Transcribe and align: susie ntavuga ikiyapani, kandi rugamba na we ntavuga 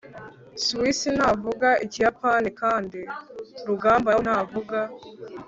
susie 0.65 1.09
ntavuga 1.17 1.69
ikiyapani, 1.85 2.49
kandi 2.61 2.99
rugamba 3.69 4.07
na 4.09 4.15
we 4.17 4.21
ntavuga 4.27 4.77